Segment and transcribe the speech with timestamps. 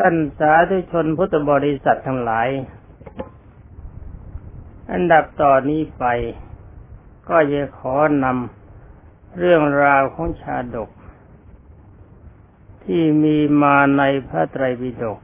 [0.00, 2.48] ท่านสาธุชนพุทธบริษัททั้งหลาย
[4.92, 6.04] อันดับต่อนนี้ไป
[7.28, 10.90] ก็จะขอนำเรื่องราวของชาดก
[12.84, 15.20] ที่มีมาในพระไตรปิฎก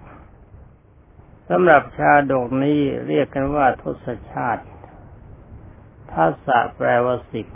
[1.49, 4.65] สำหรับชาดกนี้เรียกกันว่าทศชาติ
[6.11, 7.47] ทัศแปลว่าสิบ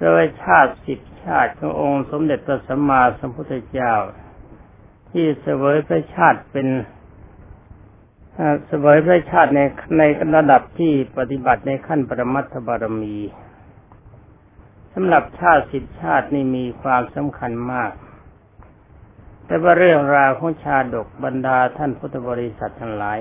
[0.00, 3.94] โดยชาติสิบชาติขององค์สมเด็จพระสัมมาสัมพุทธเจ้า
[5.10, 6.68] ที่เสวยพระชาติเป็น
[8.66, 9.60] เสวยพระชาติใน
[9.98, 10.02] ใน
[10.36, 13.16] ระดับที่ปฏิบัติในขั้นปรมัตถบารมี
[14.94, 17.92] สำหรับชาติสิบชาตินี่มีความสำคัญมาก
[19.46, 23.20] แต่ว่าเรื่องราวของชาดกบรรดาท่านพุทธบริษัททั้งหลาย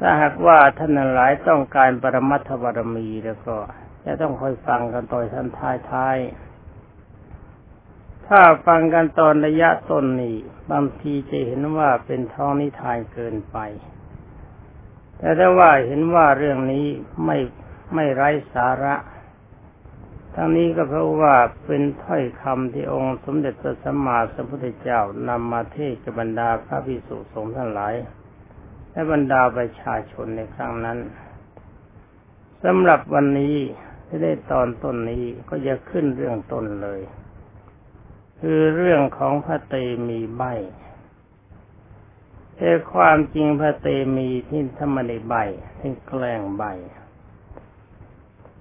[0.00, 3.56] ถ้าหากว่าท่านหลายต้องการปรมัตถบารมีแล้วก็
[4.04, 6.16] จะต้องคอยฟังกันต่อนท่านท้ายท้าย
[8.28, 10.36] ถ้าฟังกันตอนระยะต้นนี่
[10.70, 13.58] บางทีจะเห็นว่าเป็นท้องนิทานเกินไป
[15.18, 16.86] แต่ถ้าว่าเห็นว่าเรื่องนี้
[17.24, 17.38] ไม่
[17.94, 18.94] ไม่ไร้สาระ
[20.34, 21.34] ทั้งนี้ก็เพราะว่า
[21.66, 27.94] เป็นถ้อยคำที่องค์สมเด็จพระสัมมาสัมพุทธเจ้านำมาเทศกับบรรดาพระภิกษุสงฆ์ทั้งหลาย
[28.90, 30.98] และบรรดาประชาชนในครั้งนั้น
[32.64, 33.56] สำหรับวันนี้
[34.06, 37.00] ที่ได้ตอนต้นนี้ก็จะขึ้นเรื่องต้นเลย
[38.40, 39.74] คือเรื่องของพระเต
[40.08, 40.42] มีใบ
[42.56, 45.34] แต่ความจริงพระเตมีที่ทำไมในใบ
[45.78, 46.64] ที่แกล้งใบ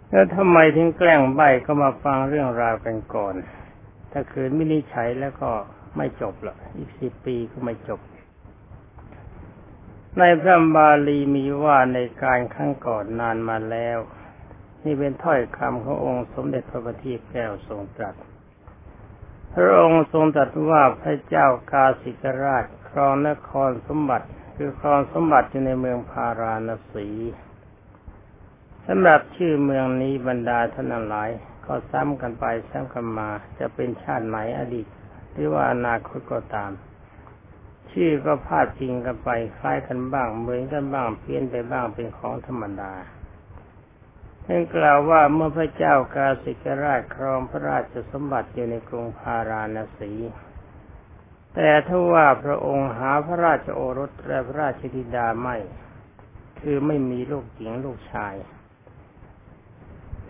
[0.09, 3.35] แล้วทำไมถึงแกล้งใบก็มาฟังเรื่องราวกันก่อน
[4.11, 5.51] ถ้าคืนไม่นิฉัยแล้วก็
[5.97, 7.99] ไม่จบหรอกอีกสิบปีก็ไม่จบ
[10.19, 13.97] ในพระบาลีมีว่าในการขั้งก่อนนานมาแล้ว
[14.83, 18.15] นี่เป็นถ้อยคำขององค์สมเด็จพระบัณฑิตแก้วทรงตรัส
[19.55, 27.07] พระองค์ทรงตรัสว่าพระเจ้ากาสิกราชครองนครสมบัติ คือครองสมบัติอยู่ในเมืองพาราณสี
[28.87, 31.29] สำหรับชื่อเมืองนี้บรรดาท่านหลาย
[31.65, 33.29] ก็ซ้ำกันไปซ้ำกันมา
[33.59, 34.87] จะเป็นชาติไหนอดีต
[35.31, 36.71] หรือว่าอนาคตก็ตาม
[37.91, 42.91] ชื่อก็พาดพิงกันไปคล้ายกันบ้างเหมือนกันบ้างเพี้ยนไปบ้างเป็นของธรรมดา
[44.47, 50.11] ท่านกล่าวว่าเมื่อพระเจ้ากาสิกราชครองพระราชสมบัติอยู่ในกรุงพาราณสี
[51.55, 55.57] แต่ถ้าว่าพระองค์หาพระราชโอรสและพระราชธิดาไม่
[56.59, 58.35] คือไม่มีลูกหญิงลูกชาย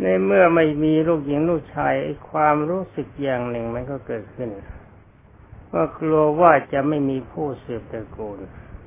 [0.01, 1.93] ในเมื่อไม่มีลูกหญิงลูกชาย
[2.31, 4.49] ความรู้สึกอย่างหนึ่งมันก็เกิดขึ้น
[5.73, 8.37] ว่ากลัวว่าจะไม่มีผู้สืบตระกูล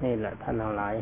[0.04, 0.94] นี่แหละท่านทั้งหลาย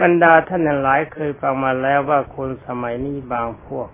[0.00, 3.88] บรรดาท่านหลายเคยฟังมาแล้วว่าคนสมัยนี้บางพวก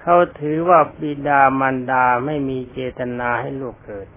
[0.00, 4.08] เขาถือว่าบิดามารดาไม่มีเจตนาให้ลูกเกิด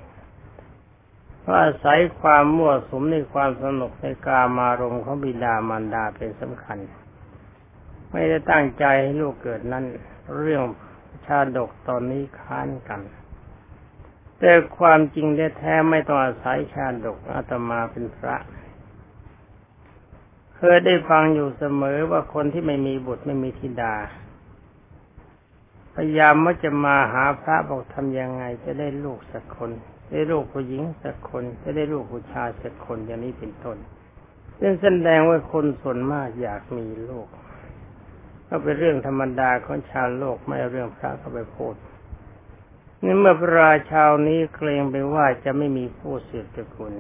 [1.42, 6.78] เพราะอาศัยความมั่วสุมในความสนุกในกามารมของบิดามารดาเป็นสำคัญ
[8.12, 9.86] ไม่ได้ตั้งใจให้ลูกเกิดนั้น
[10.38, 10.64] เรื่อง
[11.26, 13.02] ชาดกตอนนี้ค้านกัน
[14.40, 18.36] แต่ความจริงแท้ไม่ต้องอาศัยชาดกอาตมาเป็นพระ
[20.66, 23.96] เคยได้ฟังอยู่เสมอว่าคนที่ไม่มีบุตรไม่มีธิดา
[25.96, 29.72] พยายามว่าจะมาหาพระบอกทำยังไงจะได้ลูกสักคน
[30.12, 33.78] ได้ลูกผู้หญิงสักคน จะได้ลูกผู้ชายสักคนอย่างนี้เป็นต้น
[34.60, 37.28] ซึ่งแสดงว่าคนส่วนมากอยากมีลูก
[38.48, 41.76] ก็เป็นเรื่องธรรมดาของชาวโลกไม่เรื่องพระเข้าไปพูด
[43.04, 46.94] นี่เมื่อพระราชานี้เกรงไปว่าจะไม่มีผู้สืบตระกูล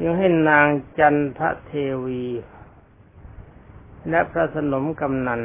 [0.00, 1.72] จึงให้นางจันทเท
[2.04, 2.24] วี
[4.10, 5.40] และพระสนมกำนัน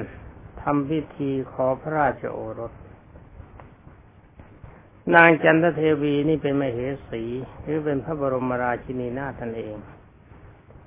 [0.61, 2.73] ทำพิธีขอพระราชโอรส
[5.15, 7.23] นางจันทเทวีนี่เป็นมเหสี
[7.61, 9.75] หรือเป็นพระบรมราชินีนาถนเอง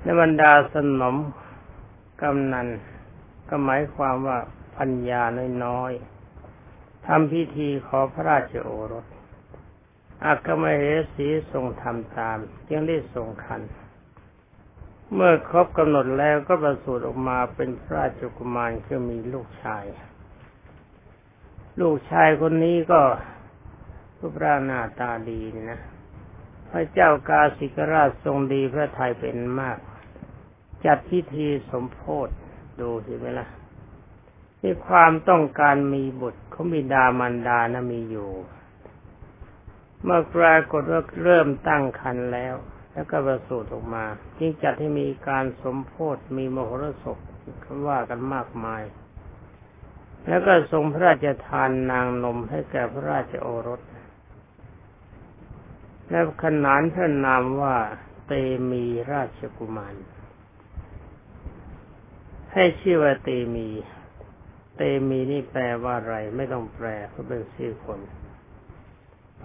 [0.02, 1.16] ในบรรดาสนม
[2.22, 2.68] กำนัน
[3.48, 4.38] ก็หมายความว่า
[4.76, 5.22] พัญญา
[5.64, 9.06] น้อยๆทำพิธีขอพระราชโอรส
[10.24, 10.82] อักมเห
[11.14, 13.62] สีทรงทำตามจึงได้ทรงคัน
[15.14, 19.84] เมื่อครบกำหนดแล้วก็ประสูติออกมาเป็นพระราชกุมารคือมีลูกชาย
[21.80, 23.00] ลูกชายคนนี้ก็
[24.18, 25.40] รูปร่างหน้าตาดี
[25.70, 25.80] นะ
[26.70, 29.78] พระเจ้ากาสิกราชทรงดีพระไทยเป็นมาก
[30.84, 32.28] จัดพิธีสมโพธ
[32.80, 33.48] ดูสิไหมล่ะ
[34.60, 38.30] ที่ความต้องการมีบุตรเขาบิดามารดานะมีอยู่
[40.02, 42.54] เมื่อปรากฏว่าเริ่มตั้งคันแล้ว
[42.92, 44.04] แล้วก็ประสูติออกมา
[44.38, 47.18] จึงจัดให้มีการสมโพธมีมโหรสพ
[47.64, 48.82] คำว่ากันมากมาย
[50.26, 53.80] แล้วก็ทรงพระราชทานนางนมให้แก่พระราชโอรส
[56.10, 57.76] แล้วขนานพระนามว่า
[58.26, 58.32] เต
[58.70, 59.94] มีราชกุมาร
[62.52, 63.68] ให้ชื่อว่าเตมี
[64.76, 68.00] เตมีนี่แปลว่าอะไร ไม่ต้องแปลเพราะเป็นชื่อคน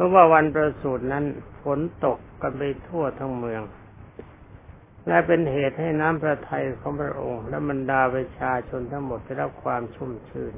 [0.01, 1.25] ราะว่าวันประสูตินั้น
[1.61, 3.61] ฝนตกกันไปทั่วทั้งเมือง
[5.07, 10.53] และเป็นเหตุให้น้ำพระทัยของพระองค์ และบรรดาประชาชนทั้งหมดได้รับความชุ่มชื่น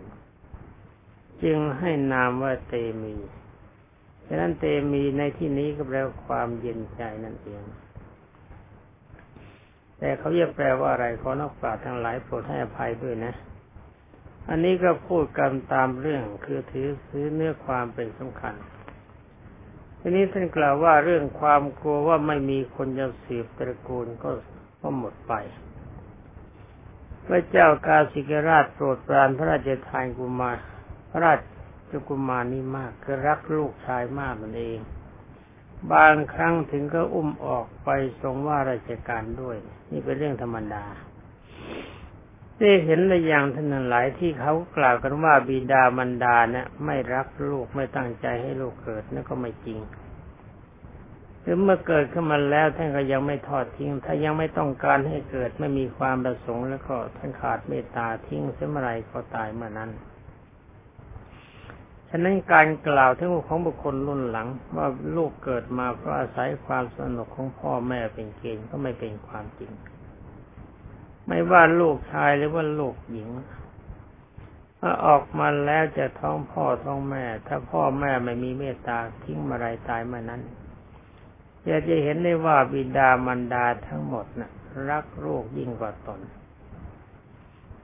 [1.43, 3.15] จึงให้นามว่าเตมี
[4.27, 7.63] ฉะนั้นเตมีในที่นี้ก็แปลความเย็นใจนั่นเอง
[9.97, 13.33] แต่เขาเรียกแปลว่าอะไรขอนักปราชญ์ทั้งหลายโปรดให้อภัยด้วยนะ
[14.49, 18.55] อันนี้ก็พูดกันตามเรื่องคือถือซื้อเนื้อความเป็นสำคัญ
[20.05, 24.29] ทีนี้ท่านกล่าวว่าเรื่องความกลัวว่าไม่มีคนจะสืบตระกูลก็
[24.81, 25.33] ก็หมดไป
[27.25, 30.57] พระเจ้ากาสิกราชโปรดปรานพระราชทานกุมาร
[31.09, 31.39] พระราช
[32.07, 34.79] กุมารนี่มากคือรักลูกชายมากมันเอง
[35.93, 37.89] บางครั้งถึงก็อุ้มออกไป
[38.21, 39.57] ทรงว่าราชการด้วย
[39.91, 40.85] นี่เป็นเรื่องธรรมดา
[42.59, 49.79] ได้เห็นในอย่างท่านหลายที่เขากล่าวกันว่าบิดามันดาเนี่ยไม่รักลูกไม่ตั้งใจให้ลูกเกิดนั่นก็ไม่จริง
[51.41, 59.91] หรือเมื่อเกิดขึ้นมาแล้วท่านก็ยังไม่ทอดทิ้ง ถ้ายังไม่ต้องการให้เกิดไม่มีความประสงค์แล้วก็ท่านขาดเมตตาทิ้งเสียเมื่อไรก็ตายเมื่อนั้น
[62.09, 69.71] ฉะนั้นการกล่าวถึงของบุคคลรุ่นหลัง ว่าลูกเกิดมาเพราะอาศัยความสนุกของพ่อแม่เป็นเกณฑ์ก็ไม่เป็นความจริง
[71.27, 73.29] ไม่ว่าลูกชายหรือว่าลูกหญิง
[74.79, 80.41] ถ้าออกมาแล้วจะท้องพ่อท้องแม่ ถ้าพ่อแม่ไม่มีเมตตาทิ้งมาไรตายมานั้น
[81.67, 84.51] จะจะเห็นได้ว่าบิดามารดาทั้งหมดนะ่ะ
[84.89, 86.19] รักลูกยิ่งกว่าตน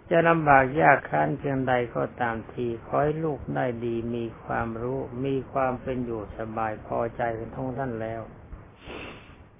[0.09, 8.21] จะลำบากยากค้นเพียงใดก็ตามทีขอให้ลูกได้ดีมีความรู้ มีความเป็นอยู่สบายพอใจกันทั้งท่านแล้ว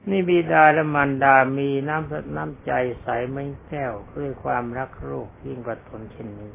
[0.10, 2.72] นี่บิดาและมารดามีน้ำน้ำใจ
[3.02, 6.52] ใสไม่แก้วด้วยความรักลูกยิ่งกว่าตนเช่นนี้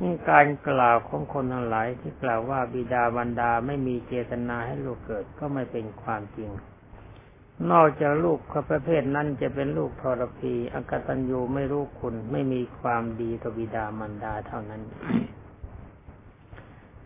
[0.00, 6.50] นี่การกล่าวของคนทั้งหลายที่กล่าวว่าบิดามารดาไม่มีเจตนาให้ลูกเกิดก็ไม่เป็นความจริง
[7.70, 8.38] นอกจากลูก
[8.70, 14.82] ประเภทนั้นจะเป็นลูกทรพีอกตัญญูไม่รู้คุณไม่มีความดีต่อบิดามารดาเท่านั้น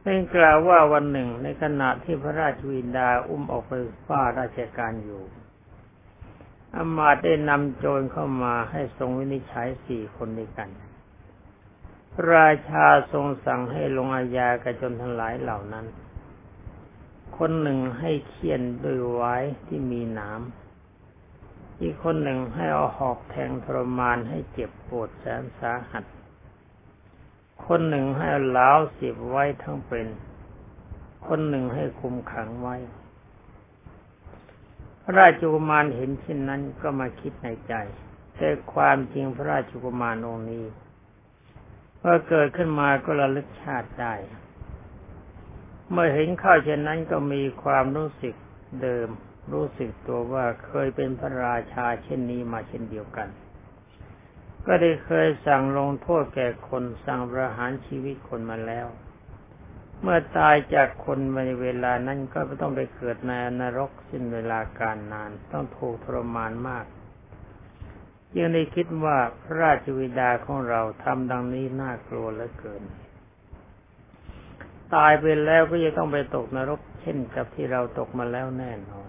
[0.03, 3.73] เป็นกล่าวว่าวันหนึ่งในขณะที่พระราชวินดาอุ้มออกไป
[4.07, 5.23] ฝ้าราชการอยู่
[6.75, 10.69] อามาตได้นำโจรเข้ามาให้ทรงวินิจฉัยสี่คนด้วยกัน
[12.33, 15.87] ราชาทรงสั่งให้ลงอาญากระจนทั้งหลายเหล่านั้น
[17.39, 20.41] คนหนึ่งให้เคี่ยนด้วยไว้ที่มีหนาม
[21.81, 26.05] อีกคนหนึ่งให้เอาหอกแทงทรมานให้เจ็บปวดแสนสาหัส
[27.67, 30.07] คนหนึ่งให้เล้าสิบไว้ทั้งเป็น
[31.27, 32.77] คนหนึ่งให้คุมขังไว้
[35.03, 37.75] พระราชกุมารเห็นเช่นนั้นก็มาคิดในใจ
[38.37, 40.65] แต่ความจริงพระราชกุมารองค์นี้
[41.99, 44.15] เมื่อเกิดขึ้นมาก็ระลึกชาติได้
[45.91, 48.35] เมื่อเห็นข้าเช่นนั้นก็มีความรู้สึก
[48.83, 49.09] เดิม
[49.53, 53.29] รู้สึกตัวว่าเคยเป็นพระราชาเช่นนี้มาเช่นเดียวกัน
[54.67, 58.87] ก็ได้เคยสั่งลงโทษแก่คนสั่งประหารชีวิตคนมาแล้ว
[60.03, 66.85] เมื่อตายจากคนในเวลานั้นก็ต้องไปเกิดในนรกสิ้นเวลาการนาน ต้องถูกทรมานมาก
[68.37, 72.83] ยังได้คิดว่าพระราชวิดาของเราทำดังนี้น่ากลัวเหลือเกิน
[74.95, 79.03] ตายไปแล้วก็จะต้องไปตกนรกเช่นกับที่เราตกมาแล้วแน่นอ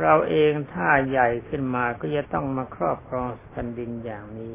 [0.00, 4.54] เราเองถ้าใหญ่ขึ้นมาก็จะต้องมาครอบครองแผ่นดินอย่างนี้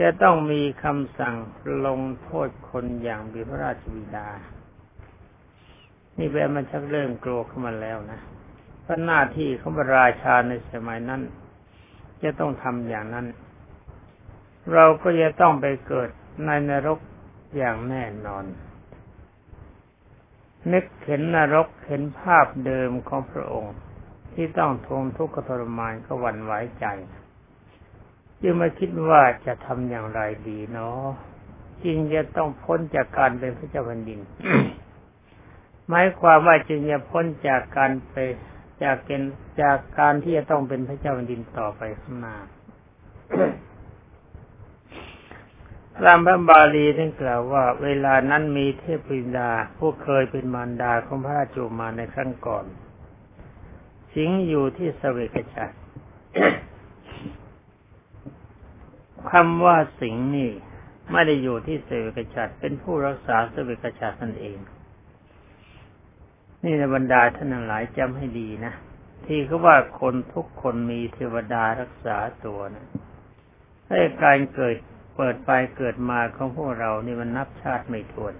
[0.00, 1.36] จะต้องมีคำสั่ง
[1.86, 4.28] ลงโทษคนอย่างบิพระราชบิดา
[6.18, 8.20] นี่แปลมันชักเริ่มกลัวเข้ามาแล้วนะ
[8.82, 11.22] เพราะหน้าที่ของพระราชาในสมัยนั้น
[12.22, 13.26] จะต้องทำอย่างนั้น
[14.72, 16.08] เราก็จะต้องไปเกิด
[16.44, 16.98] ในนรก
[17.56, 18.44] อย่างแน่นอน
[20.72, 23.74] นึกเห็นนรกเห็นภาพเดิมของพระองค์
[24.40, 26.86] ที่ต้องทนทุกข์ทรมานก็หวั่นไหวใจ
[28.40, 31.06] จึงมาคิดว่าจะทำอย่างไรดีเนาะ
[31.84, 34.20] จริงจะต้องพ้นจากการเป็นพระเจ้าแผ่นดิน
[35.88, 38.14] หมายความว่าจึงจะพ้นจากการไป
[38.82, 42.36] จากเกณฑ์จากการที่จะต้องเป็นพระเจ้าแผ่นดินต่อไปข้างหน้า
[46.04, 52.66] ตามพระบาลีท่านกล่าวว่า เวลานั้นมีเทพปิดาผู้เคยเป็นมารดาของพระราชโอมาในครั้งก่อน
[54.14, 55.70] สิงอยู่ที่สเวกชัด
[59.30, 60.50] คำว่าสิงนี่
[61.12, 64.58] ไม่ได้อยู่ที่สเวกชัดเป็นผู้รักษาสเวกชัดนั่นเอง
[66.64, 68.74] นี่ในบรรดาท่านหลายจำให้ดีนะ
[69.26, 72.86] ที่เขาว่าคนทุกคนมีเทวดารักษาตัวนะ
[73.88, 74.76] ให้การเกิด
[75.16, 78.34] เปิดไปเกิดมาของพวกเรานี่มันนับชาติไม่ถ้วน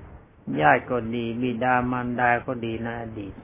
[0.60, 3.34] ญาติก็ดีบิดามารดาก็ดีในอดีต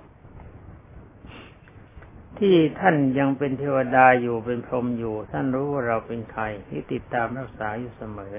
[2.39, 8.37] ที่ท่านยังเป็นเทวดาอยู่เป็นพรหมอยู่ ท่านรู้ว่าเราเป็นใครที่ติดตามรักษาอยู่เสมอ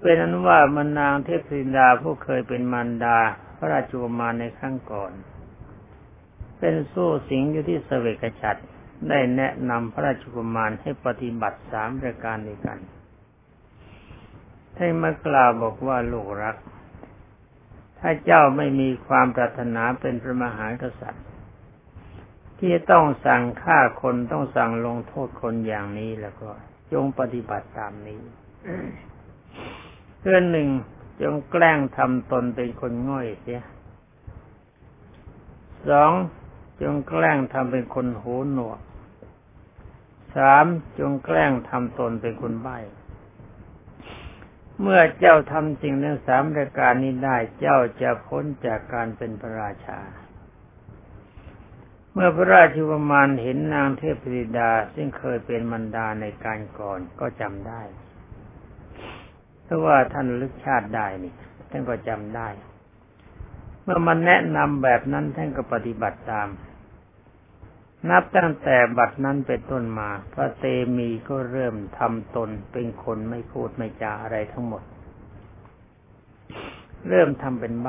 [0.00, 3.18] เป็นนั้นว่ามนางเทพธินดาผู้เคยเป็นมารดา
[3.56, 5.12] พระราชุมาในครั้งก่อน
[6.58, 8.62] เป็นสู้สิงอยู่ที่เสวกฉัตร
[9.08, 12.78] ได้แนะนำพระราชกุมารให้ปฏิบัติสามประการด้วยกัน
[14.76, 16.56] ให้มากล่าวบอกว่าลูกรัก
[18.00, 21.27] ถ้าเจ้าไม่มีความปรารถนาเป็นพระมหากษัตริย์
[22.58, 26.50] ที่ต้องสั่งฆ่าคนต้องสั่งลงโทษคนอย่างนี้แล้วก็
[26.92, 28.20] จงปฏิบัติตามนี้
[30.20, 30.68] เพื่อนหนึ่ง
[31.22, 33.62] จงแกล้งทำตนเป็นคนง่อยเสีย
[35.88, 36.12] สอง
[36.82, 38.80] จงแกล้งทำเป็นคนหูหนวก
[40.36, 40.66] สาม
[40.98, 42.78] จงแกล้งทำตนเป็นคนใบ้
[44.80, 49.98] เมื่อเจ้าทำสิ่งทั้งสามรายการนี้ได้ เจ้าจะพ้นจากการเป็นพระราชา
[52.20, 57.82] มื่อพระราชุมานเห็นนางเทพธิดาซึ่งเคยเป็นมันดาในการก่อนก็จำได้
[59.64, 61.32] เพราะว่าท่านลึกชาติได้นี่
[61.70, 62.48] ท่านก็จำได้
[63.82, 66.48] เมื่อมันแนะนำแบบนั้นท่านก็ปฏิบัติตาม
[68.10, 70.64] นับตั้งแต่บัดนั้นเป็นต้นมา พระเต
[70.96, 74.82] มีก็เริ่มทำตนเป็นคนไม่พูดไม่จาอะไรทั้งหมด
[77.08, 77.88] เริ่มทำเป็นใบ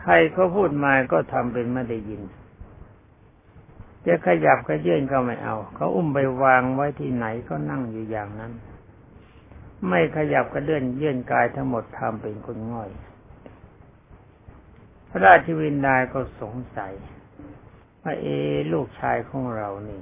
[0.00, 2.22] ใครเขาพูดมาก็ทำเป็นไม่ได้ยิน
[4.06, 8.52] จะขยับก็ยื่นก็ไม่เอา เขาอุ้มไปวางไว้ที่ไหนก็นั่งอยู่อย่างนั้น
[9.88, 12.90] ไม่ขยับก็เลื่อนยื่นกายทั้งหมดทำเป็นคนง่อย
[15.10, 16.92] พระราชวินดาก็สงสัย
[18.02, 18.26] ว่าเอ
[18.72, 20.00] ลูกชายของเรานี่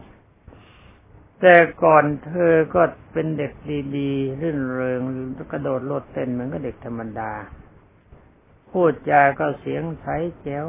[1.40, 2.82] แต่ก่อนเธอก็
[3.12, 3.52] เป็นเด็ก
[3.96, 5.00] ดีๆรื่นเริง
[5.52, 7.32] กระโดดโลดเต้นเหมือนกับเด็กธรรมดา
[8.70, 10.06] พูดจาก็เสียงใส
[10.42, 10.68] แจ๋ว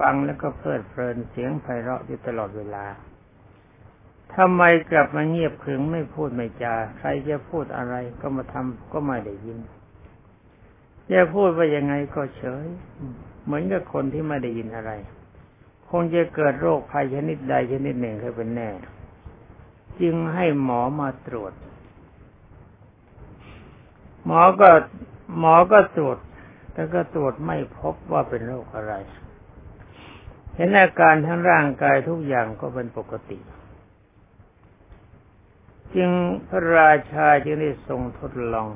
[0.00, 2.84] ฟังแล้วก็เพลิดเพลินเสียงไพเราะอยู่ตลอดเวลา
[4.34, 9.58] ทำไมกลับมาเงียบขึงไม่พูดไม่จา ใครจะพูดอะไรก็มาทำก็ไม่ได้ยิน
[11.12, 12.66] จะพูดว่ายังไงก็เฉย
[13.44, 14.92] เหมือนกับคนที่ไม่ได้ยินอะไร
[15.88, 18.68] คงจะเกิดโรคภัยชนิดใดชนิดหนึ่งขึ้นเป็นแน่
[20.00, 21.52] จึงให้หมอมาตรวจ
[24.26, 24.70] หมอก็
[25.38, 26.18] หมอก็ตรวจ
[26.72, 28.94] แต่ก็ตรวจไม่พบว่าเป็นโรคอะไร
[30.60, 33.38] เห็นอาการทั้งร่างกายทุกอย่างก็เป็นปกติ
[35.94, 36.10] จึง
[36.48, 38.68] พระราชาจึงได้ทรงทดลอง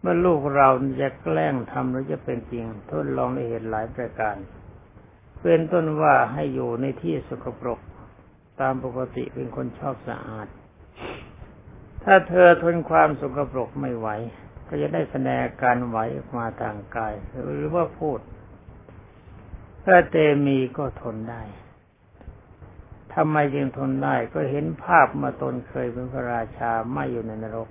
[0.00, 0.68] เมื่อลูกเรา
[1.02, 4.36] จะแกล้งทำหรือจะเป็นจริง ทดลองในเหตุหลายประการ
[5.40, 7.80] เป็นต้นว่าให้อยู่ในที่สกปรก
[8.60, 10.46] ตามปกติเป็นคนชอบสะอาด
[12.04, 14.08] ถ้าเธอทนความสกปรกไม่ไหว
[14.68, 18.20] ก็จะได้แสดงการไหวออกมาทางกาย หรือว่าพูด
[19.84, 21.42] พระเตมีก็ทนได้
[23.14, 27.68] ทำไมจึงทนได้ก็เห็นภาพมาตนเคยเป็นพระราชาไม่อยู่ในนรก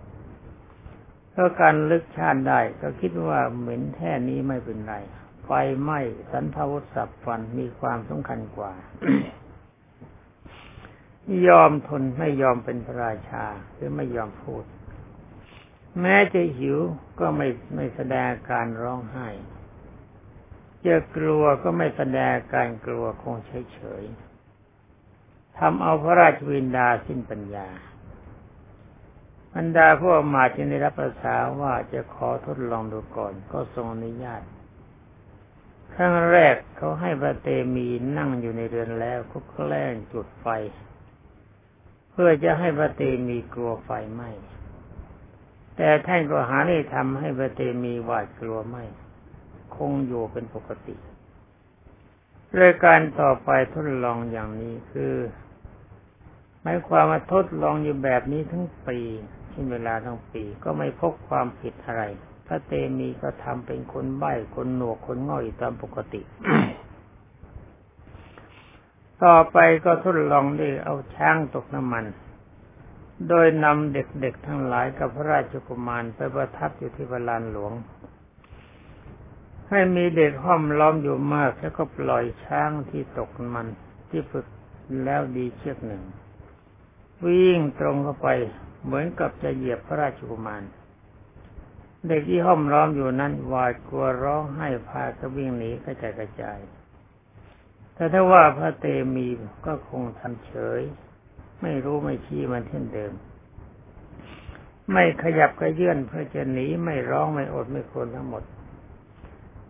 [1.31, 4.95] เพราะการลึกชาติได้ก็คิดว่าเหม็นแท่นี้ไม่เป็นไร
[5.45, 5.49] ไฟ
[5.81, 5.99] ไหม้
[6.31, 8.71] สันทวุฒสับฟันมีความสำคัญกว่า
[11.47, 14.63] ยอมทนไม่ยอมเป็นพระราชาหรือไม่ยอมพูด
[16.01, 16.77] แม้จะหิว
[17.19, 19.27] ก็ไม่ไม่แสดงการร้องไห้
[20.85, 23.37] จะกลัวก็ไม่แสดงการกลัวคง
[23.73, 27.67] เฉยๆทำเอาพระราชวินดาสิ้นปัญญา
[29.53, 34.43] บรรดาพวกมาจึงได้รับประสาว่าจะขอทดลองดูก่อนก็ทรงอนุญาต
[35.93, 37.87] ครั้งแรกเขาให้พระเตมี
[38.17, 40.47] นั่งอยู่ในเรือนแล้วก็แกล้งจุดไฟ
[42.11, 44.23] เพื่อจะให้พระเตมีกลัวไฟไหม
[45.77, 48.83] แต่ท่านก็หาได้ทำให้พระเตมีหวาดกลัวไหม้
[49.77, 50.95] คงอยู่เป็นปกติ
[52.61, 55.13] รายการต่อไปทดลองอย่างนี้คือ
[56.61, 58.99] หมายความว่าทดลองอยู่แบบนี้ทั้งปี
[59.51, 62.03] ที่เวลาทั้งปีก็ไม่พบความผิดอะไร
[62.47, 66.21] พระเตมีก็ทำเป็นคนใบ้คนหนวกคนง่อยตามปกติ
[69.23, 72.05] ต่อไปก็ทดลองด้วยเอาช้างตกน้ำมัน
[73.29, 77.73] โดยนำเด็กๆทั้งหลายกับพระราชกุมารไปประทับอยู่ที่บาลานหลวง
[79.73, 83.67] ให้มีเด็กห้อมล้อมอยู่มาก แล้วก็ปล่อยช้างที่ตกมัน
[84.09, 84.45] ที่ฝึก
[85.03, 86.03] แล้วดีเชือกหนึ่ง
[87.25, 88.29] วิ่งตรงเข้าไป
[88.85, 90.63] เหมือนกับจะเหยียบพระราชกุมาร
[92.07, 96.59] เด็กที่ห้อมร้อมอยู่นั้นหวาดกลัวร้องไห้พาก็วิ่งหนีกระจายกระจาย
[97.95, 99.27] แต่ถ้าว่าพระเตมี
[99.65, 100.81] ก็คงทำเฉย
[101.61, 103.13] ไม่รู้ไม่ชี้มันเช่นเดิม
[104.91, 108.43] ไม่ขยับกระเยื่อนเพื่อจะหนีไม่ร้องไม่อดไม่ควรทั้งหมด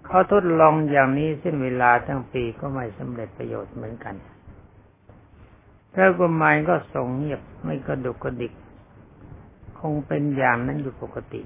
[0.06, 4.16] เขาทดลองอย่างนี้เส้นเวลาทั้งปีก็ไม่สำเร็จประโยชน์เหมือนกัน
[5.94, 8.54] พระกุมารก็ส่งเงียบไม่กระดุกกระดิก
[9.80, 11.42] คงเป็นอย่างนั้นอยู่ปกติ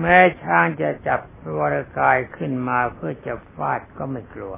[0.00, 1.20] แม้ช้างจะจับ
[1.58, 4.54] วรกายขึ้นมาเพื่อจะฟาดก็ไม่กลัว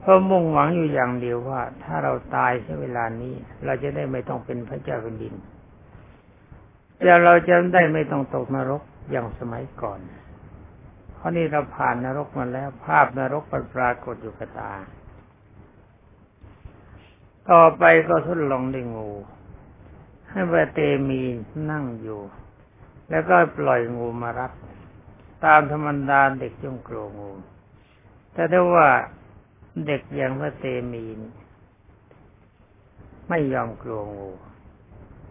[0.00, 5.34] เพราะมุ่งหวังอยู่อย่างเดียวว่า ถ้าเราตายใช้เวลานี้ เราจะได้ไม่ต้องเป็นพระเจ้าแผ่นดิน
[7.06, 9.98] จะเราจะได้ไม่ต้องตกนรกอย่างสมัยก่อน
[11.24, 13.42] ราะนี่เราผ่านนรกมาแล้ว ภาพนรก
[13.74, 14.72] ปรากฏอยู่กับตา
[17.50, 19.10] ต่อไปก็ทดลองด้วยงู
[20.30, 21.22] ให้พระเตมี
[21.70, 22.20] นั่งอยู่
[23.10, 24.52] แล้วก็ปล่อยงูมารับ
[25.44, 27.30] ตามธรรมดาเด็กย่อมกลัวงู
[28.32, 28.88] แต่ถ้าว่า
[29.86, 31.04] เด็กอย่างพระเตมี
[33.28, 34.30] ไม่ยอมกลัวงู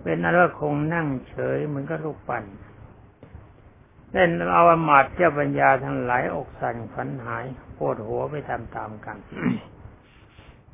[0.02, 2.44] เป็นนั้นว่าคงนั่งเฉยเหมือนกับลูกปั่น
[4.14, 7.46] เล่นเอาอมาตเจ้าปัญญาทั้งหลายอกสั่นฝันหาย
[7.78, 9.18] ปวดหัวไปตามๆกัน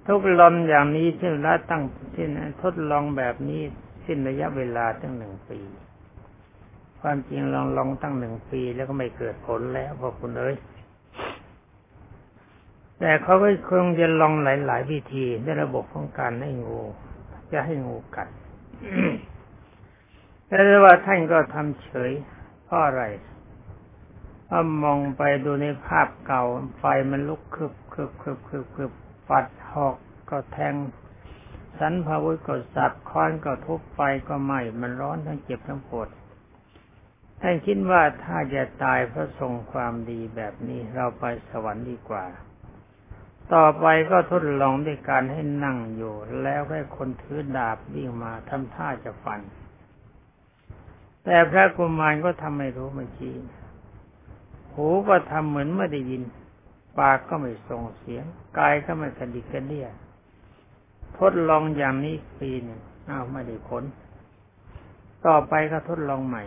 [0.06, 1.84] ทุกลมอย่างนี้สิ้นละตั้ง
[2.16, 2.30] สิ้น
[2.62, 3.62] ทดลองแบบนี้
[4.06, 5.60] สิ้นระยะเวลาตั้งหนึ่งปี
[7.02, 10.56] ความจริงลองลองตั้งหนึ่งปีแล้วก็ไม่เกิดผลแล้วพอคุณเอ้ย
[13.00, 16.80] แต่เขาก็คงจะลองหลายๆวิธีในระบบของการให้งู
[17.52, 18.28] จะให้งูกัด
[20.48, 22.12] แต่ว่าท่านก็ทำเฉย
[22.70, 23.04] เพราะอะไร
[24.50, 26.44] พอมองไปดูในภาพเก่า
[26.78, 28.92] ไฟมันลุกคึบคึบคึบคึบคึบ
[29.30, 29.96] ปัดหอก
[30.30, 30.76] ก็แทง
[31.80, 36.08] สันพาวุธก็สับค้อนก็ทุบไฟก็ไหม้มันร้อนทั้งเจ็บทั้งปวด
[37.42, 42.26] ท่านคิดว่าถ้าจะตายเพราะทรงความดีแบบนี้เราไปสวรรค์ดีกว่า
[43.54, 49.40] ต่อไปก็ทดลองด้วยการให้นั่งอยู่ แล้วให้คนถือดาบวิ่งมาทำท่าจะฟัน
[51.24, 53.36] แต่พระกุมารก็ทำไม่รู้เมื่อกี้
[54.74, 56.22] หูก็ทำเหมือนไม่ได้ยิน
[57.00, 58.24] ปากก็ไม่ส่งเสียง
[58.58, 59.88] กายก็ไม่กระดิกกระเดี่ย
[61.18, 63.84] ทดลองอย่างนี้ปีหนึ่งอ้าวไม่ได้ผล
[65.26, 66.44] ต่อไปก็ทดลองใหม่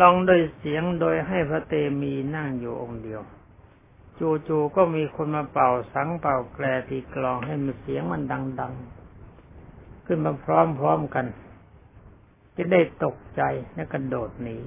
[0.00, 3.20] ลองโดยเสียงโดยให้พระเตมีนั่งอยู่องค์เดียว
[4.48, 8.22] จู่ๆก็มีคนมาเป่าสังเป่าแกลตีกลองให้มันเสียงมัน
[8.60, 8.72] ดัง
[9.40, 11.26] ๆ ขึ้นมาพร้อมๆกัน
[12.60, 13.42] จะได้ตกใจ
[13.74, 14.58] และกระโดดหนี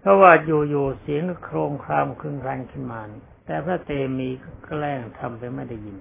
[0.00, 3.00] เพราะว่าอยู่ๆเสียงโครงครามครึ่งรันขึ้นมา
[3.46, 4.28] แต่พระเตมี
[4.64, 5.98] แกล้งทำไปไม่ได้ยิน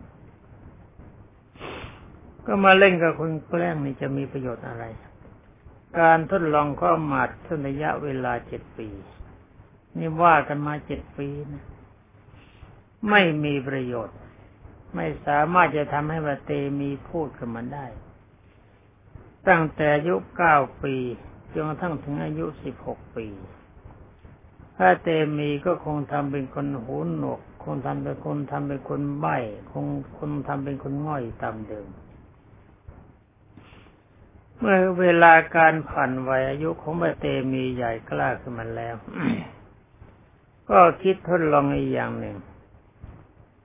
[2.45, 4.83] ก็มาเล่นกับคนแกล้งนี่จะมีประโยชน์อะไร
[5.99, 8.89] การทดลองข้อมาดทนระยะเวลาเจ็ดปี
[9.97, 11.63] นี่ว่ากันมาเจ็ดปีนะ
[13.09, 14.17] ไม่มีประโยชน์
[14.95, 17.85] ไม่สามารถจะทำให้พระเตมีพูดขึ้นมาได้
[19.47, 20.95] ตั้งแต่อายุเก้าปี
[21.53, 23.27] จนกระทั่งถึงอายุสิบหกปี
[24.77, 29.37] ถ้าเตมีก็คงทำเป็นคนหูหนวก คงทำเป็นคนทำเป็นคนใบ้
[29.71, 29.85] คง
[30.17, 31.87] คนทำเป็นคนง่อยตามเดิม
[34.59, 38.95] เมื่อเวลาการผ่านวัยอายุของพระเตมีใหญ่กล้าขึ้นมาแล้ว
[40.69, 42.37] ก็คิดทดลองอีกอย่างหนึ่ง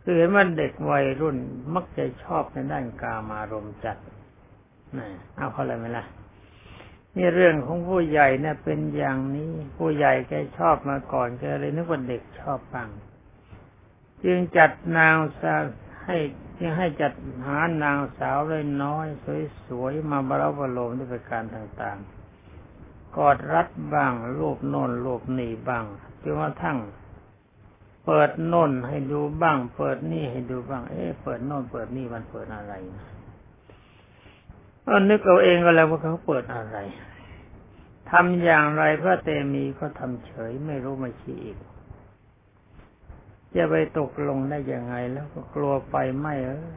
[0.02, 1.36] คือเห็นว่าเด็กวัยรุ่น
[1.74, 3.96] มักจะชอบในด้านกามารมจัด
[5.36, 6.04] เอาเขาอะไรไหมล่ะ
[7.16, 12.88] นี่เรื่องของผู้ใหญ่เนี่ยเป็นอย่างนี้ ผู้ใหญ่แกชอบมาก่อนแกเลยนึกว่าเด็กชอบฟัง
[14.24, 15.62] จึงจัดนางสาว
[16.04, 16.16] ให้
[16.58, 17.12] จึงให้จัด
[17.44, 19.06] หานางสาวเลยน้อย
[19.66, 25.84] สวยๆมาบราวโลมด้วยประการต่างๆ กอดรัดบ้างรูปโน่นรูปนี่บ้าง
[26.22, 26.78] จนกระทั่ง
[28.06, 33.06] เปิดโน่นให้ดูบ้าง เปิดนี่ให้ดูบ้าง เอ๊ะเปิดโน่นเปิดนี่มันเปิดอะไรนะ
[34.86, 36.78] ก็นึกเอาเองก็แล้วว่าเขาเปิดอะไร
[38.10, 41.58] ทำอย่างไรพระเตมีก็ทำเฉยไม่รู้ไม่ชี้อีก
[43.54, 46.68] จะไปตกลงได้ยังไงแล้วก็กลัวไฟไหม้เออ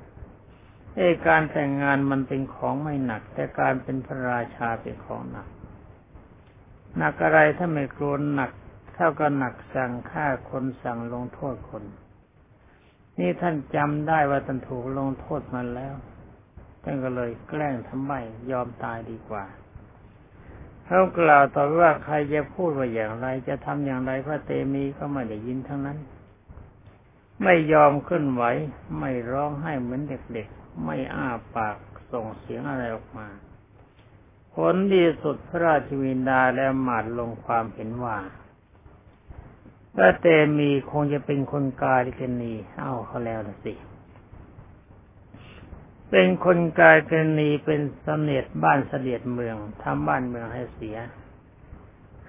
[0.96, 5.48] เอการแต่งงานมันเป็นของไม่หนัก แต่การเป็นพระราชาเป็นของหนัก
[6.98, 8.52] หนักอะไรถ้าไม่กลัวหนัก
[8.94, 11.84] เท่ากับหนักสั่งฆ่าคนสั่งลงโทษคน
[13.20, 15.94] นี่ท่านจำได้ว่าท่านถูกลงโทษมาแล้ว
[16.84, 18.14] ท่านก็เลยแกล้งทำไม
[18.52, 19.46] ยอมตายดีกว่า
[20.86, 25.98] เขากล่าวต่อว่าใครจะพูดว่าอย่างไร จะทำอย่างไรพระเตมีก็ไม่ได้ยินทั้งนั้น
[27.44, 28.44] ไม่ยอมขึ้นไหว
[29.00, 31.78] ไม่ร้องไห้เหมือนเด็กๆ ไม่อ้าปาก
[32.12, 33.28] ส่งเสียงอะไรออกมา
[34.54, 38.18] ผลดีสุดพระราชวินดาและหมาดลงความเห็นว่า
[39.94, 43.74] พระเตมีคงจะเป็นคนกาลิกนี เอ้าเขาแล้วละสิ
[46.10, 50.98] เป็นคนกาลิกนีเป็นสเนียดบ้านเสด็จเมืองทำบ้านเมืองให้เสีย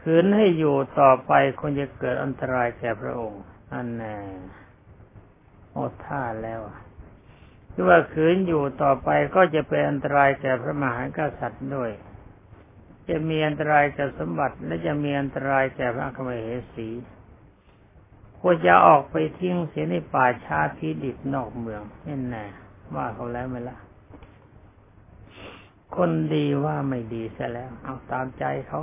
[0.01, 4.17] ขืนให้อยู่ต่อไปคงจะเกิดอันตรายแก่พระองค์ อันแน่
[5.73, 6.61] หมดท่าแล้ว
[7.73, 11.91] คือว่าขืนอยู่ต่อไปก็จะเป็นอันตรายแก่พระมหากษัตริย์ด้วย
[13.09, 16.89] จะมีอันตรายแก่สมบัติ และจะมีอันตรายแก่พระคมเหสี
[18.41, 22.47] ควรจะออกไปทิ้งเสียในป่าชาพิดิบนอกเมืองนี่แน่
[22.97, 23.79] ว่าเขาแล้วไหมละ่ะ
[25.97, 28.83] คนดีว่าไม่ดีซะแล้ว เอาตามใจเขา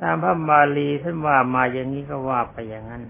[0.00, 3.04] ตามพระบาลีท่านว่ามาอย่างนี้ก็ว่าไปอย่างนั้น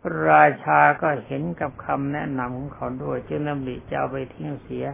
[0.00, 4.86] พระราชาก็เห็นกับคำแนะนำของเขาด้วยจึงนำบิจะเอาไปทิ้งเสีย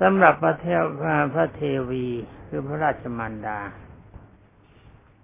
[0.00, 0.82] สำหรับพระเทว
[1.34, 1.60] พระเท
[1.90, 2.06] วี
[2.48, 3.60] คือพระราชมารดา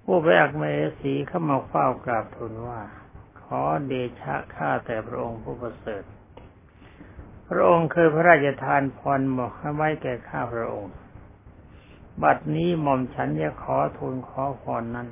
[0.05, 0.65] ผู้ไปอักเม
[1.01, 2.81] สีเข้ามาเฝ้ากราบทูลว่า
[3.43, 6.05] ขอเดชะข้าแต่พระองค์ผู้ประเสริฐ
[7.49, 10.95] พระองค์เคยพระราชทานพรบอกให้ไว้แก่ข้าพระองค์
[12.23, 15.09] บัดนี้หม่อมฉันจะขอทูลขอพรนั้น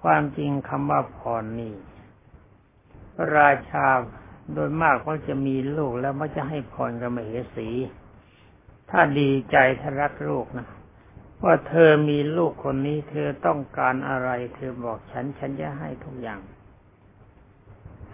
[0.00, 1.74] ความจริงคำว่าพรนี่
[3.14, 3.86] พระราชา
[4.52, 7.68] โดยมากเขาจะมีลูกแล้วมักจะให้พรกับมเหสี
[8.90, 10.68] ถ้าดีใจถ้ารักลูกนะ
[11.42, 16.40] ว่าเธอมีลูกคนนี้เธอต้องการอะไร เธอบอกฉัน ฉันจะให้ทุกอย่าง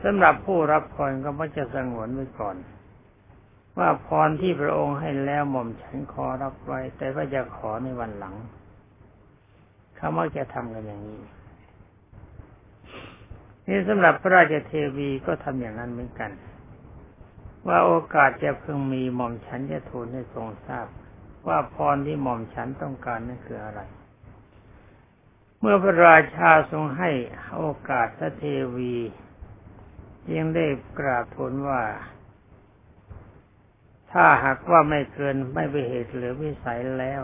[0.04, 2.56] สำหรับผู้รับพรก็มักจะสงวนไว้ก่อน
[3.78, 8.34] ว่าพรที่พระองค์ให้แล้วหม่อมฉันขอรับไว้ แต่ว่าจะขอในวันหลัง
[9.96, 11.20] เขามักจะทำกันอย่างนี้
[13.66, 16.30] นี่สำหรับพระราชเทวีก็ทำอย่างนั้นเหมือนกัน
[17.66, 20.86] ว่าโอกาสจะเพิ่งมีหม่อมฉันจะทูลให้ทรงทราบ
[21.48, 23.80] ว่าพรที่หม่อมฉันต้องการนั่นคืออะไร
[25.60, 27.10] เมื่อพระราชาทรงให้
[27.56, 28.44] โอกาสพระเท
[28.76, 28.94] วี
[30.32, 30.66] ยังได้
[30.98, 31.82] กราบทูลว่า
[34.12, 37.22] ถ้าหากว่าไม่เกินไม่ไปเหตุหรือวิสัยแล้ว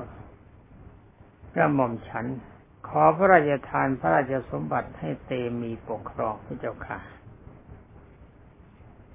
[1.55, 2.27] ก็หม่อมฉัน
[2.89, 5.33] ขอพระราชทานพระราชสมบัติให้เต
[5.63, 6.99] มีปกครองพระเจ้าค่ะ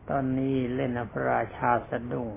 [0.10, 2.30] ตอนนี้เล่นพระราชาสะดุ้ง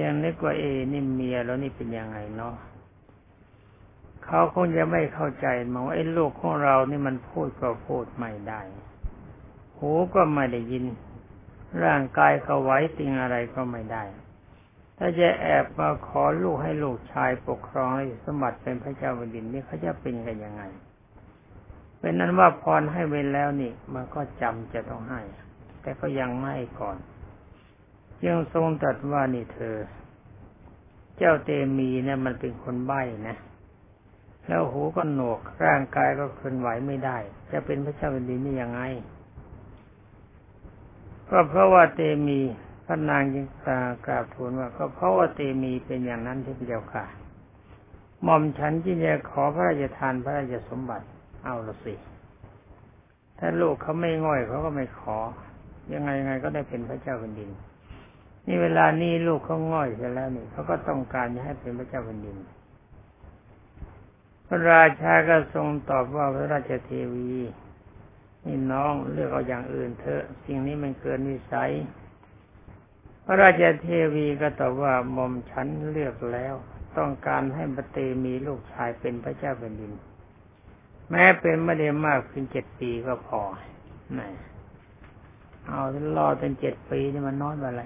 [0.00, 2.56] ยังนึกว่าเอ นี่เมียแล้วนี่เป็นยังไงเนาะ
[4.24, 8.60] เขาคงจะไม่เข้าใจมองไอ้ลูกของเรานี่มันพูดก็พูดไม่ได้
[9.82, 10.84] หูก็ไม่ได้ยิน
[11.84, 14.04] ร่างกายเขาไว้ติงอะไรก็ไม่ได้
[14.98, 20.62] ถ้าจะแอบมาขอลูกให้ลูกชายปกครองให้สมบัติเป็นพระเจ้าแผ่นดินนี่เขาจะเป็นกันยังไง
[21.98, 25.20] เป็นนั้นว่าพรให้ไว้แล้วนี่มันก็จำจะต้องให้
[25.82, 26.96] แต่ก็ยังไม่ก่อน
[28.26, 29.76] ยังทรงตรัสว่านี่เธอ
[31.16, 33.36] เจ้าเตมีเนี่ยมันเป็นคนใบ้นะ
[34.46, 37.18] แล้วหูก็หนวกร่างกายก็เคลื่อนไหวไม่ได้
[37.52, 38.80] จะเป็นพระเจ้าแผ่นดินนี่ยังไง
[41.32, 42.40] ก็เพราะว่าเตมี
[42.86, 47.04] พระนางยังตากราบทูลว่า ก็เพราะว่าเตมีเป็นอย่างนั้นที่พระเจ้าค่ะ
[48.22, 51.06] หม่อมฉันที่จะขอพระราชทานพระราชสมบัติ
[51.44, 51.94] เอาละสิ
[53.38, 55.18] ถ้าลูกเขาไม่ง่อยเขาก็ไม่ขอ
[55.92, 57.50] ยังไงยังไงก็ได้เป็นพระเจ้าแผ่นดิน
[58.46, 62.36] นี่เวลานี้ลูกเขาง่อยเสียแล้วนี่เขาก็ต้องการจะให้เป็นพระเจ้าแผ่นดิน
[64.46, 67.32] พระราชาก็ทรงตอบว่าพระราชเทวี
[68.46, 71.70] นี่น้องเลือกเอาอย่างอื่นเถอะ สิ่งนี้มันเกินวิสัย
[73.24, 76.54] พระราชเทวีก็ตอบว่าหม่อมฉันเลือกแล้ว
[76.98, 79.92] ต้องการให้บเตมีลูกชายเป็นพระเจ้าแผ่นดิน
[81.10, 83.40] แม้เป็นไม่ได้มากเพียงเจ็ดปีก็พอ
[84.14, 84.22] ไหน
[85.66, 85.80] เอา
[86.16, 87.82] รอเป็นเจ็ดปีนี่มันน้อยไปอะไร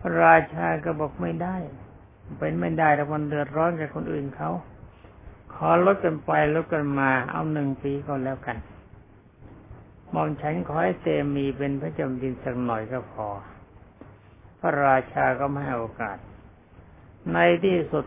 [0.00, 1.56] พระราชาก็บอกไม่ได้
[2.38, 4.50] เป็นไม่ได้แต่คนเดือดร้อนกับคนอื่นเขา
[5.54, 8.56] ขอลดกันไปลดกันมา เอาหนึ่งปีก็แล้วกัน
[10.14, 13.28] มองฉันขอให้เตมีเป็นพระจ้าดินสักหน่อยก็พอ
[14.60, 16.16] พระราชาก็ไม่ให้โอกาส
[17.32, 18.04] ในที่สุด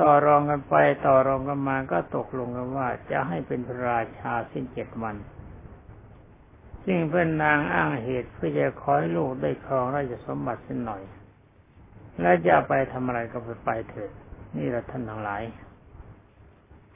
[0.00, 0.74] ต่อรองกันไป
[1.06, 5.16] ต่อรองกันมาก็ตกลงกันว่าจะให้เป็นพระราชาสิ้นเจ็ดวัน
[6.84, 11.02] ซึ่งเพื่อนนางอ้างเหตุเพื่อจะขอให้ลูกได้ครองราชสมบัติสิ้นหน่อย
[12.20, 14.10] แล้วจะไปทำอะไรก็ไปไปเถิด
[14.56, 15.42] นี่เราท่านทั้งหลาย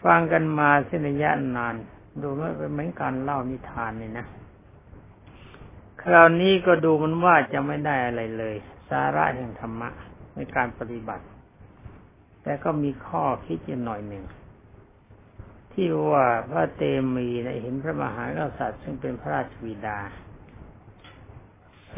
[0.04, 1.74] ฟังกันมาเส้นระยะนาน
[2.22, 4.26] ดูว่าเป็นเหมือนการเล่านิทานนี่นะ
[6.02, 8.56] คราวนี้ก็ดูมันว่าจะไม่ได้อะไรเลย
[8.88, 9.90] สาระแห่งธรรมะ
[10.34, 11.24] ในการปฏิบัติ
[12.42, 14.24] แต่ก็มีข้อคิดอยู่หน่อยหนึ่ง
[15.72, 16.82] ที่ว่าพระเต
[17.14, 17.28] มี
[17.62, 19.98] เห็นพระมหากษัตริย์ซึ่งเป็นพระราชวิดา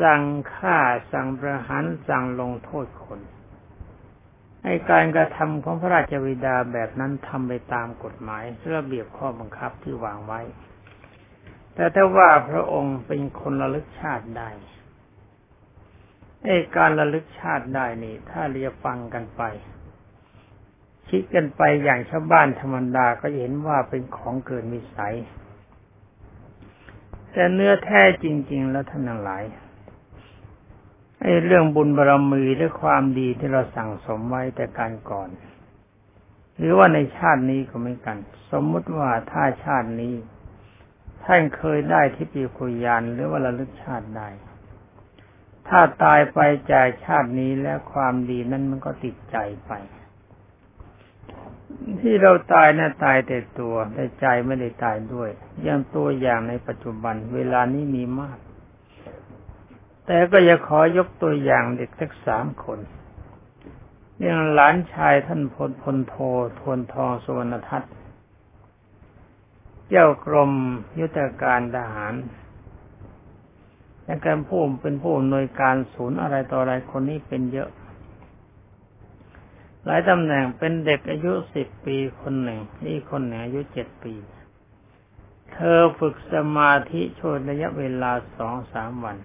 [0.01, 0.23] สั่ง
[0.55, 0.79] ฆ่า
[1.13, 3.21] สั่งประหารสั่งลงโทษคน
[4.69, 8.45] ให้การกระทำของพระราชวิดาแบบนั้นทำไปตามกฎหมาย
[8.77, 10.41] ระเบียบข้อบังคับที่วางไว้
[11.75, 14.51] แต่ถ้าว่าพระองค์เป็นคนระลึกชาติได้
[16.45, 19.43] ไอการระลึกชาติได้นี่ ถ้าเรียฟังกันไป
[21.09, 25.17] คิดกันไปอย่างชาวบ้านธรรมดาก็เห็นว่าเป็นของเกินวิสัย
[27.33, 29.45] แต่เนื้อแท้จริง ๆ แล้วท่านทั้งหลาย
[31.21, 35.29] ไอ้เรื่องบุญบารรมีและความดีที่เราสั่งสมไว้แต่การก่อน
[36.57, 38.19] หรือว่าในชาตินี้ก็ไม่กัน
[38.51, 40.15] สมมุติว่าถ้าชาตินี้
[41.25, 44.29] ท่านเคยได้ทิพยคุยานหรือว่าระลึกชาติได้
[45.69, 46.39] ถ้าตายไป
[46.73, 49.73] จากชาตินี้แล้วความดีนั้นมันก็ติดใจไป
[52.03, 55.31] ที่เราตายนะ่ะตายแต่ตัวแต่ใจไม่ได้ตายด้วย
[55.63, 58.39] อย่างตัวอย่างในปัจจุบัน เวลานี้มีมาก
[60.07, 62.79] แต่ก็จะขอยกตัวอย่างเด็กสักสามคน
[64.19, 66.17] เรื่องหลานชายท่านพลพลโท
[66.59, 67.83] ทวนทองสุวรรณทัต
[69.89, 70.53] เจ้ากรม
[71.01, 72.15] ยุทธการทหาร
[74.05, 77.71] และการผู้เป็นผู้อำนวยการศูนย์อะไรต่ออะไรคนนี้เป็นเยอะ
[79.85, 84.15] หลายตำแหน่งเป็นเด็กอายุสิบปีคนหนึ่งนี่คนหนึ่งอายุเจ็ดปี
[85.53, 89.17] เธอฝึกสมาธิช่วระยะเวลาสองสามวัน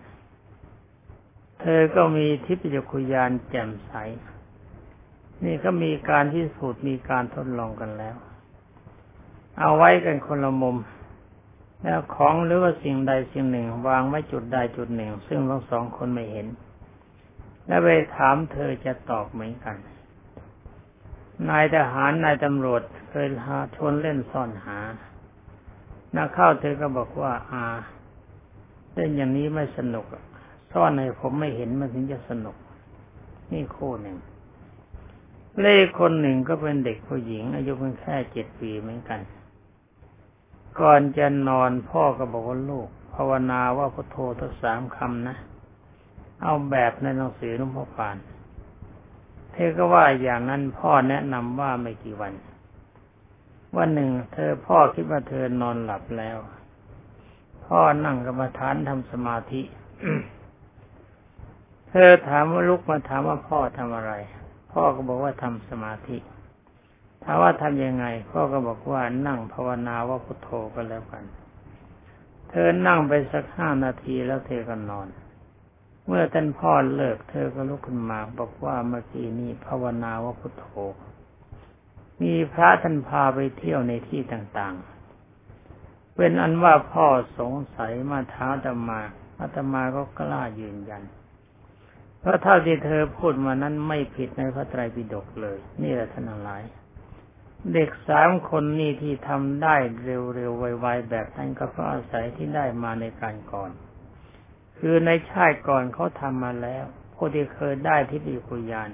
[1.61, 3.93] เธอก็มีทิพยคุยานแจ่มใส
[5.45, 8.15] นี่ก็มีการที่สูตรมีการทดลองกันแล้ว
[9.59, 10.77] เอาไว้กันคนละมุม
[11.83, 16.47] แล้วของหรือว่าสิ่งใดสิ่งหนึ่ง วางไว้จุดใดจุดหนึ่ง ซึ่งทั้งสองคนไม่เห็น
[17.67, 19.75] และไปถามเธอจะตอบเหมือนกัน
[21.49, 24.79] นายทหารนายตำรวจเคยหาชวนเล่นซ่อนหา
[26.15, 27.65] นักเข้าเธอก็บอกว่า อา
[28.93, 30.05] เล่นอย่างนี้ไม่สนุก
[30.71, 32.55] ซ่อนให้ผมไม่เห็นมันถึงจะสนุก
[33.51, 34.17] นี่คู่หนึ่ง
[35.59, 39.19] เล่คนหนึ่งก็เป็นเด็กผู้หญิง อายุเพียงแค่เจ็ดปีเหมือนกัน
[40.79, 45.35] ก่อนจะนอนพ่อก็บอกว่าลูกภาวนาว่าพุทโธทั้งสามคำนะ
[46.41, 48.17] เอาแบบในหนังสือนุ่มพ่อปาน
[49.53, 52.33] เธอก็ว่าอย่างนั้นพ่อแนะนำว่าไม่กี่วัน
[53.77, 56.37] วันหนึ่ง เธอพ่อคิดว่าเธอนอนหลับแล้ว
[57.65, 59.61] พ่อนั่งกรรมฐานทำสมาธิ
[61.93, 64.13] เธอถามว่าลุกมาถามว่าพ่อทำอะไร
[64.73, 66.17] พ่อก็บอกว่าทำสมาธิ
[67.23, 71.23] ถามว่าทำยังไง พ่อก็บอกว่านั่งภาวนาว่าพุทโธก็แล้วกัน
[72.49, 75.07] เธอนั่งไปสักห้านาทีแล้วเธอก็นอน
[76.07, 80.67] เมื่อท่านพ่อเลิก เธอก็ลุกขึ้นมา บอกว่าเมื่อกี้นี้ภาวนาว่าพุทโธ
[82.21, 87.05] มีพระท่านพาไปเที่ยวในที่ต่างๆ เป็นอันว่าพ่อ
[87.39, 88.99] สงสัยมาท้าตมา
[89.39, 91.03] อาตมาก็กล้ายืนยัน
[92.21, 96.63] เพราะเท่าที่เธอพูดมานั้นไม่ผิดในพระไตรปิฎกเลย นี่แหละท่านหลาย
[97.73, 103.71] เด็กสามคนนี้ที่ทำได้เร็วๆไวๆแบบนั้นก็เพราะอาศัยที่ได้มาในการก่อน
[104.77, 106.83] คือในชาติก่อนเขาทำมาแล้ว
[107.15, 108.91] ผู้ที่เคยได้ทิฏฐิคุยาน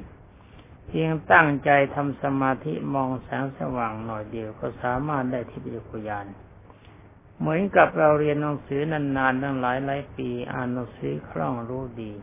[0.87, 6.25] เพียงตั้งใจทำสมาธิมองแสงสว่างหน่อยเดียวก็สามารถได้ทิฏฐิคุยาน
[7.39, 12.13] เหมือนกับเราเรียนหนังสือนานๆตั้งหลายหลายปีอ่านหนังสือคล่องรู้ดี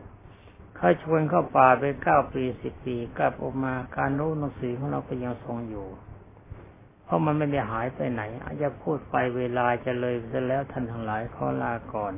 [0.85, 5.87] เขาชวนเข้าป่าไปเก้าปีสิบปีกลับออกมาการรู้หนังสือของเราก็ยังทรงอยู่
[7.05, 12.15] เพราะมันไม่ได้หายไปไหน อาจจะพูดไปเวลาจะเลยไปแล้วท่านทั้งหลายขอลาก่อน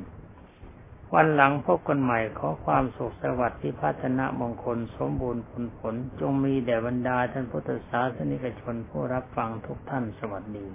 [1.15, 10.67] วันหลังพบกันใหม่ขอความสุขสวัสดิ์ที่พัฒนามงคลสมบูรณ์ผลผล จงมีแด่บรรดาท่านพุทธศาสนิกชนผู้รับฟังทุกท่านสวัสดี